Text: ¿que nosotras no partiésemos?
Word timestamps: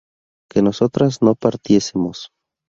¿que 0.49 0.59
nosotras 0.67 1.13
no 1.21 1.33
partiésemos? 1.35 2.17